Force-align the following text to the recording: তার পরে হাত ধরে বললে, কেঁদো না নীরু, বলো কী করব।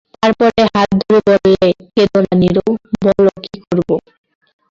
তার 0.15 0.31
পরে 0.39 0.61
হাত 0.73 0.89
ধরে 1.01 1.19
বললে, 1.27 1.53
কেঁদো 1.93 2.19
না 2.25 2.33
নীরু, 2.41 2.63
বলো 3.03 3.31
কী 3.43 3.55
করব। 3.65 3.89